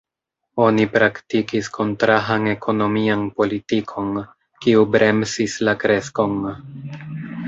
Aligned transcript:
Oni 0.67 0.85
praktikis 0.93 1.67
kontrahan 1.75 2.47
ekonomian 2.53 3.25
politikon, 3.41 4.09
kiu 4.65 4.87
bremsis 4.97 5.59
la 5.69 5.77
kreskon. 5.85 6.41